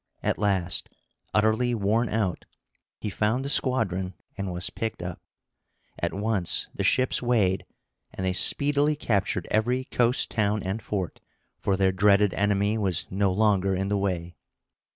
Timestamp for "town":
10.31-10.63